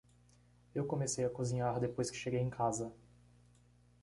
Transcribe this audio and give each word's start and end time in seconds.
Eu 0.73 0.83
comecei 0.87 1.23
a 1.23 1.29
cozinhar 1.29 1.79
depois 1.79 2.09
que 2.09 2.17
cheguei 2.17 2.39
em 2.39 2.49
casa. 2.49 2.91